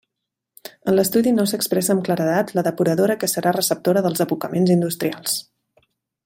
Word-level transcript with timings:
En 0.91 0.95
l'estudi 0.99 1.33
no 1.35 1.43
s'expressa 1.51 1.93
amb 1.95 2.01
claredat 2.07 2.55
la 2.61 2.63
depuradora 2.69 3.19
que 3.25 3.31
serà 3.35 3.53
receptora 3.59 4.03
dels 4.07 4.25
abocaments 4.27 4.75
industrials. 4.79 5.37